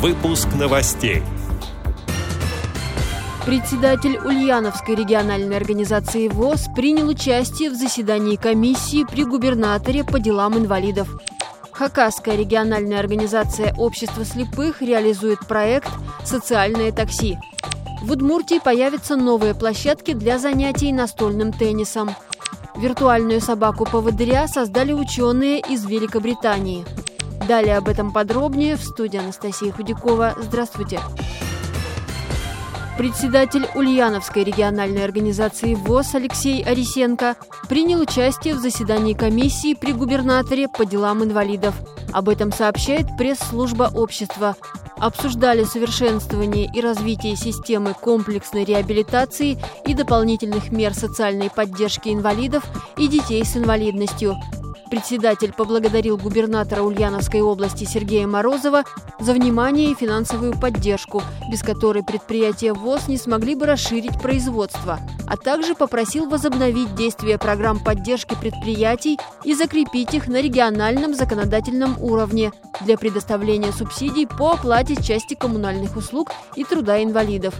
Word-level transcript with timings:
Выпуск 0.00 0.48
новостей. 0.58 1.22
Председатель 3.44 4.16
Ульяновской 4.16 4.94
региональной 4.94 5.58
организации 5.58 6.28
ВОЗ 6.28 6.68
принял 6.74 7.06
участие 7.08 7.68
в 7.68 7.74
заседании 7.74 8.36
комиссии 8.36 9.04
при 9.04 9.24
губернаторе 9.24 10.02
по 10.02 10.18
делам 10.18 10.56
инвалидов. 10.56 11.20
Хакасская 11.72 12.34
региональная 12.34 12.98
организация 12.98 13.74
общества 13.76 14.24
слепых 14.24 14.80
реализует 14.80 15.40
проект 15.46 15.90
«Социальное 16.24 16.92
такси». 16.92 17.36
В 18.00 18.12
Удмуртии 18.12 18.58
появятся 18.58 19.16
новые 19.16 19.54
площадки 19.54 20.14
для 20.14 20.38
занятий 20.38 20.94
настольным 20.94 21.52
теннисом. 21.52 22.08
Виртуальную 22.74 23.42
собаку-поводыря 23.42 24.48
создали 24.48 24.94
ученые 24.94 25.60
из 25.60 25.84
Великобритании. 25.84 26.86
Далее 27.46 27.78
об 27.78 27.88
этом 27.88 28.12
подробнее 28.12 28.76
в 28.76 28.84
студии 28.84 29.18
Анастасия 29.18 29.72
Худякова. 29.72 30.34
Здравствуйте. 30.38 31.00
Председатель 33.00 33.66
Ульяновской 33.74 34.44
региональной 34.44 35.02
организации 35.02 35.74
ВОЗ 35.74 36.16
Алексей 36.16 36.62
Арисенко 36.62 37.36
принял 37.66 38.00
участие 38.00 38.54
в 38.54 38.58
заседании 38.58 39.14
комиссии 39.14 39.72
при 39.72 39.92
губернаторе 39.92 40.68
по 40.68 40.84
делам 40.84 41.24
инвалидов. 41.24 41.74
Об 42.12 42.28
этом 42.28 42.52
сообщает 42.52 43.06
пресс-служба 43.16 43.90
общества. 43.94 44.54
Обсуждали 44.98 45.64
совершенствование 45.64 46.70
и 46.70 46.82
развитие 46.82 47.36
системы 47.36 47.94
комплексной 47.94 48.64
реабилитации 48.64 49.58
и 49.86 49.94
дополнительных 49.94 50.70
мер 50.70 50.92
социальной 50.92 51.48
поддержки 51.48 52.10
инвалидов 52.10 52.64
и 52.98 53.08
детей 53.08 53.42
с 53.46 53.56
инвалидностью– 53.56 54.36
Председатель 54.90 55.52
поблагодарил 55.52 56.16
губернатора 56.16 56.82
Ульяновской 56.82 57.40
области 57.40 57.84
Сергея 57.84 58.26
Морозова 58.26 58.82
за 59.20 59.32
внимание 59.32 59.92
и 59.92 59.94
финансовую 59.94 60.58
поддержку, 60.58 61.22
без 61.48 61.62
которой 61.62 62.02
предприятия 62.02 62.72
ВОЗ 62.72 63.06
не 63.06 63.16
смогли 63.16 63.54
бы 63.54 63.66
расширить 63.66 64.20
производство, 64.20 64.98
а 65.28 65.36
также 65.36 65.76
попросил 65.76 66.28
возобновить 66.28 66.96
действие 66.96 67.38
программ 67.38 67.78
поддержки 67.78 68.34
предприятий 68.40 69.18
и 69.44 69.54
закрепить 69.54 70.12
их 70.14 70.26
на 70.26 70.40
региональном 70.40 71.14
законодательном 71.14 71.96
уровне 72.02 72.50
для 72.80 72.98
предоставления 72.98 73.70
субсидий 73.70 74.26
по 74.26 74.52
оплате 74.54 75.00
части 75.00 75.34
коммунальных 75.34 75.96
услуг 75.96 76.32
и 76.56 76.64
труда 76.64 77.00
инвалидов. 77.00 77.54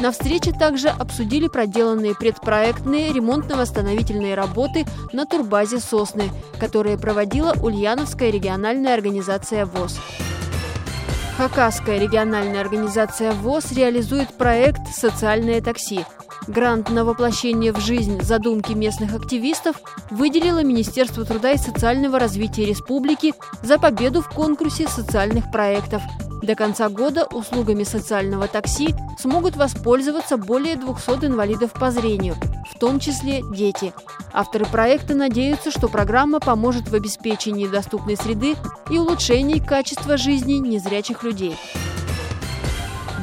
На 0.00 0.12
встрече 0.12 0.52
также 0.52 0.88
обсудили 0.88 1.46
проделанные 1.46 2.14
предпроектные 2.14 3.12
ремонтно-восстановительные 3.12 4.34
работы 4.34 4.86
на 5.12 5.26
турбазе 5.26 5.78
«Сосны», 5.78 6.30
которые 6.58 6.96
проводила 6.96 7.54
Ульяновская 7.62 8.30
региональная 8.30 8.94
организация 8.94 9.66
ВОЗ. 9.66 9.98
Хакасская 11.36 11.98
региональная 11.98 12.62
организация 12.62 13.32
ВОЗ 13.32 13.72
реализует 13.72 14.32
проект 14.32 14.88
«Социальное 14.88 15.60
такси». 15.60 16.06
Грант 16.46 16.88
на 16.88 17.04
воплощение 17.04 17.70
в 17.70 17.78
жизнь 17.78 18.22
задумки 18.22 18.72
местных 18.72 19.14
активистов 19.14 19.76
выделило 20.10 20.64
Министерство 20.64 21.26
труда 21.26 21.52
и 21.52 21.58
социального 21.58 22.18
развития 22.18 22.64
республики 22.64 23.34
за 23.62 23.78
победу 23.78 24.22
в 24.22 24.30
конкурсе 24.30 24.88
социальных 24.88 25.52
проектов– 25.52 26.02
до 26.42 26.54
конца 26.54 26.88
года 26.88 27.26
услугами 27.26 27.84
социального 27.84 28.48
такси 28.48 28.94
смогут 29.18 29.56
воспользоваться 29.56 30.36
более 30.36 30.76
200 30.76 31.26
инвалидов 31.26 31.72
по 31.72 31.90
зрению, 31.90 32.36
в 32.70 32.78
том 32.78 32.98
числе 32.98 33.42
дети. 33.52 33.92
Авторы 34.32 34.64
проекта 34.64 35.14
надеются, 35.14 35.70
что 35.70 35.88
программа 35.88 36.40
поможет 36.40 36.88
в 36.88 36.94
обеспечении 36.94 37.66
доступной 37.66 38.16
среды 38.16 38.56
и 38.90 38.98
улучшении 38.98 39.58
качества 39.58 40.16
жизни 40.16 40.54
незрячих 40.54 41.22
людей. 41.22 41.56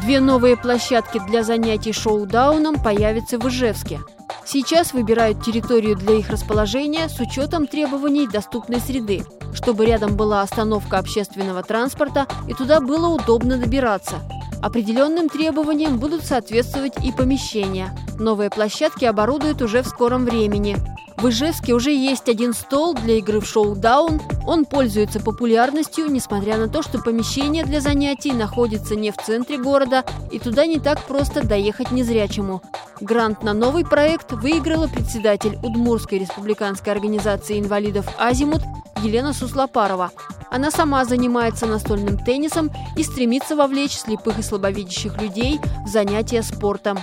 Две 0.02 0.20
новые 0.20 0.56
площадки 0.56 1.20
для 1.28 1.44
занятий 1.44 1.92
шоу-дауном 1.92 2.82
появятся 2.82 3.38
в 3.38 3.48
Ижевске– 3.48 4.00
Сейчас 4.50 4.94
выбирают 4.94 5.44
территорию 5.44 5.98
для 5.98 6.16
их 6.16 6.30
расположения 6.30 7.10
с 7.10 7.20
учетом 7.20 7.68
требований 7.68 8.30
доступной 8.30 8.80
среды, 8.80 9.26
чтобы 9.54 9.86
рядом 9.86 10.16
была 10.16 10.42
остановка 10.42 11.00
общественного 11.00 11.64
транспорта 11.64 12.28
и 12.48 12.54
туда 12.54 12.80
было 12.80 13.10
удобно 13.10 13.58
добираться. 13.58 14.22
Определенным 14.62 15.28
требованиям 15.28 16.00
будут 16.00 16.24
соответствовать 16.24 16.94
и 17.04 17.12
помещения. 17.12 17.90
Новые 18.18 18.50
площадки 18.50 19.04
оборудуют 19.04 19.62
уже 19.62 19.82
в 19.82 19.88
скором 19.88 20.24
времени. 20.24 20.78
В 21.18 21.28
Ижевске 21.28 21.74
уже 21.74 21.92
есть 21.92 22.30
один 22.30 22.54
стол 22.54 22.94
для 22.94 23.18
игры 23.18 23.42
в 23.42 23.46
шоу-даун. 23.46 24.22
Он 24.46 24.64
пользуется 24.64 25.20
популярностью, 25.20 26.10
несмотря 26.10 26.58
на 26.58 26.70
то, 26.70 26.82
что 26.82 27.00
помещение 27.00 27.66
для 27.66 27.82
занятий 27.82 28.32
находится 28.32 28.96
не 28.96 29.12
в 29.12 29.18
центре 29.18 29.58
города, 29.58 30.06
и 30.32 30.40
туда 30.40 30.66
не 30.66 30.80
так 30.80 31.04
просто 31.04 31.46
доехать 31.46 31.92
незрячему. 31.92 32.62
Грант 33.00 33.44
на 33.44 33.54
новый 33.54 33.86
проект 33.86 34.32
выиграла 34.32 34.88
председатель 34.88 35.60
Удмурской 35.62 36.20
республиканской 36.20 36.92
организации 36.92 37.60
инвалидов 37.60 38.08
«Азимут» 38.18 38.62
Елена 39.04 39.34
Суслопарова. 39.34 40.12
Она 40.50 40.72
сама 40.72 41.06
занимается 41.06 41.68
настольным 41.68 42.18
теннисом 42.18 42.72
и 42.96 43.04
стремится 43.04 43.56
вовлечь 43.56 43.98
слепых 43.98 44.40
и 44.40 44.42
слабовидящих 44.42 45.22
людей 45.22 45.60
в 45.86 45.88
занятия 45.88 46.42
спортом. 46.42 46.98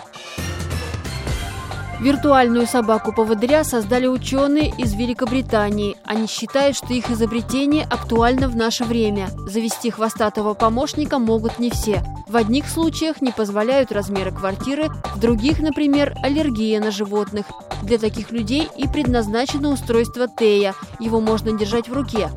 Виртуальную 2.00 2.66
собаку-поводыря 2.66 3.64
создали 3.64 4.06
ученые 4.06 4.72
из 4.76 4.94
Великобритании. 4.94 5.96
Они 6.04 6.26
считают, 6.26 6.76
что 6.76 6.92
их 6.92 7.10
изобретение 7.10 7.84
актуально 7.84 8.48
в 8.48 8.56
наше 8.56 8.84
время. 8.84 9.28
Завести 9.48 9.90
хвостатого 9.90 10.54
помощника 10.54 11.18
могут 11.18 11.58
не 11.58 11.70
все. 11.70 12.02
В 12.26 12.36
одних 12.36 12.68
случаях 12.68 13.22
не 13.22 13.32
позволяют 13.32 13.92
размеры 13.92 14.32
квартиры, 14.32 14.88
в 15.14 15.20
других, 15.20 15.60
например, 15.60 16.14
аллергия 16.22 16.80
на 16.80 16.90
животных. 16.90 17.46
Для 17.82 17.98
таких 17.98 18.32
людей 18.32 18.68
и 18.76 18.88
предназначено 18.88 19.70
устройство 19.70 20.26
Тея. 20.28 20.74
Его 20.98 21.20
можно 21.20 21.52
держать 21.56 21.88
в 21.88 21.92
руке. 21.92 22.28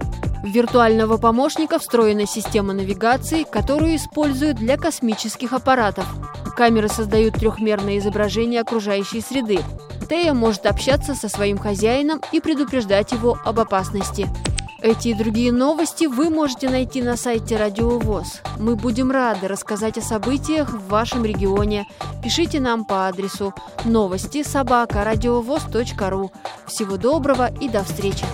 В 0.44 0.48
виртуального 0.48 1.18
помощника 1.18 1.80
встроена 1.80 2.26
система 2.26 2.74
навигации, 2.74 3.44
которую 3.44 3.96
используют 3.96 4.58
для 4.58 4.78
космических 4.78 5.52
аппаратов. 5.52 6.06
Камеры 6.58 6.90
создают 6.90 7.36
трехмерное 7.36 8.00
изображение 8.00 8.62
окружающей 8.62 9.22
среды. 9.22 9.60
Тея 10.10 10.34
может 10.34 10.66
общаться 10.66 11.14
со 11.14 11.30
своим 11.30 11.60
хозяином 11.60 12.20
и 12.32 12.40
предупреждать 12.40 13.12
его 13.12 13.38
об 13.46 13.60
опасности. 13.60 14.28
Эти 14.82 15.10
и 15.10 15.14
другие 15.14 15.52
новости 15.52 16.06
вы 16.06 16.32
можете 16.32 16.68
найти 16.68 17.04
на 17.04 17.16
сайте 17.16 17.58
Радио 17.58 18.00
ВОЗ. 18.00 18.42
Мы 18.58 18.76
будем 18.76 19.12
рады 19.12 19.48
рассказать 19.48 20.00
о 20.00 20.02
событиях 20.02 20.70
в 20.70 20.88
вашем 20.88 21.24
регионе. 21.24 21.86
Пишите 22.24 22.60
нам 22.60 22.86
по 22.86 23.08
адресу 23.08 23.54
новости 23.86 24.42
собака 24.42 25.04
ру. 26.10 26.32
Всего 26.66 26.98
доброго 26.98 27.54
и 27.62 27.70
до 27.70 27.84
встречи! 27.84 28.26